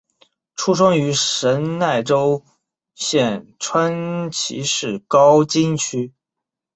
[0.55, 2.41] 出生于神奈川
[2.95, 6.11] 县川崎市高津区。